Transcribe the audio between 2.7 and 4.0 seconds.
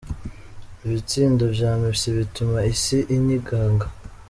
isi inyiganga.